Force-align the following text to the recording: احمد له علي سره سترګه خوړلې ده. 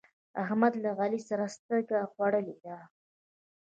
احمد 0.43 0.73
له 0.83 0.89
علي 1.01 1.19
سره 1.29 1.45
سترګه 1.55 1.97
خوړلې 2.11 2.55
ده. 2.65 2.77